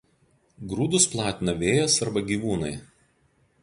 [0.71, 2.77] Grūdus platina vėjas arba gyvūnai.